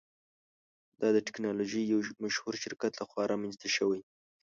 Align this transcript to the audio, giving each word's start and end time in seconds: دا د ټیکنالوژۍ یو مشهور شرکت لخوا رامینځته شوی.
دا 1.01 1.07
د 1.15 1.17
ټیکنالوژۍ 1.27 1.83
یو 1.93 1.99
مشهور 2.23 2.53
شرکت 2.63 2.91
لخوا 2.95 3.23
رامینځته 3.31 3.67
شوی. 3.75 4.01